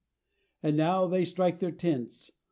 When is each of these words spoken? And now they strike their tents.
And 0.63 0.77
now 0.77 1.05
they 1.05 1.23
strike 1.25 1.59
their 1.59 1.69
tents. 1.69 2.31